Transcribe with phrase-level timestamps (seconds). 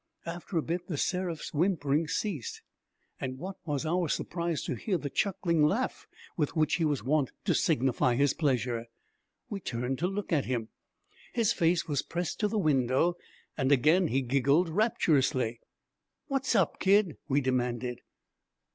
[0.25, 2.63] After a bit The Seraph's whimpering ceased,
[3.19, 7.29] and what was our surprise to hear the chuckling laugh with which he was wont
[7.45, 8.87] to signify his pleasure!
[9.51, 10.69] We turned to look at him.
[11.33, 13.15] His face was pressed to the window,
[13.55, 15.59] and again he giggled rapturously.
[16.25, 18.01] 'What's up, kid?' we demanded.